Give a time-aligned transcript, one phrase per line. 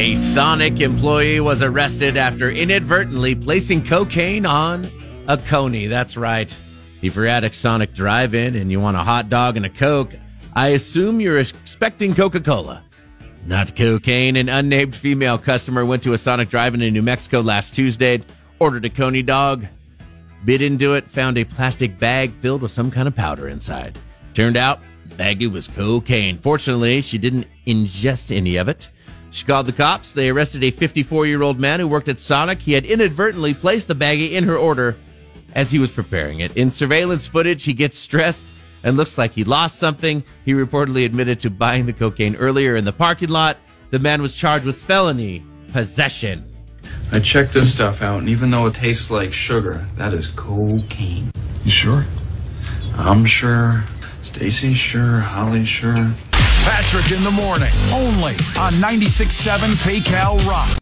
[0.00, 4.88] A Sonic employee was arrested after inadvertently placing cocaine on
[5.28, 5.88] a Coney.
[5.88, 6.56] That's right.
[7.02, 10.14] If you're at a Sonic drive-in and you want a hot dog and a Coke,
[10.56, 12.82] I assume you're expecting Coca-Cola.
[13.44, 14.36] Not cocaine.
[14.36, 18.22] An unnamed female customer went to a Sonic drive-in in New Mexico last Tuesday,
[18.58, 19.66] ordered a Coney dog,
[20.46, 23.98] bit into it, found a plastic bag filled with some kind of powder inside.
[24.32, 26.38] Turned out, the baggie was cocaine.
[26.38, 28.88] Fortunately, she didn't ingest any of it.
[29.30, 30.12] She called the cops.
[30.12, 32.60] They arrested a 54 year old man who worked at Sonic.
[32.60, 34.96] He had inadvertently placed the baggie in her order
[35.54, 36.56] as he was preparing it.
[36.56, 38.46] In surveillance footage, he gets stressed
[38.82, 40.22] and looks like he lost something.
[40.44, 43.56] He reportedly admitted to buying the cocaine earlier in the parking lot.
[43.90, 46.46] The man was charged with felony possession.
[47.12, 51.30] I checked this stuff out, and even though it tastes like sugar, that is cocaine.
[51.64, 52.04] You sure?
[52.96, 53.84] I'm sure.
[54.22, 55.18] Stacy's sure.
[55.18, 55.94] Holly's sure.
[56.64, 60.70] Patrick in the morning, only on 96.7 KCAL Rock.